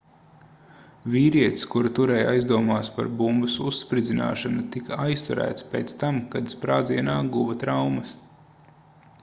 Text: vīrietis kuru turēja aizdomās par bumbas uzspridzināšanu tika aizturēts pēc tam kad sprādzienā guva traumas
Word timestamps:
vīrietis 1.15 1.65
kuru 1.73 1.89
turēja 1.99 2.29
aizdomās 2.31 2.89
par 2.95 3.11
bumbas 3.19 3.57
uzspridzināšanu 3.71 4.65
tika 4.77 4.99
aizturēts 5.05 5.67
pēc 5.75 5.93
tam 6.05 6.17
kad 6.37 6.51
sprādzienā 6.55 7.19
guva 7.37 7.59
traumas 7.65 8.15